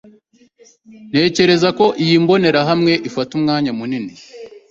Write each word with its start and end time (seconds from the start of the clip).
Ntekereza 1.09 1.69
ko 1.77 1.85
iyi 2.03 2.15
mbonerahamwe 2.23 2.93
ifata 3.07 3.31
umwanya 3.39 3.71
munini. 3.79 4.13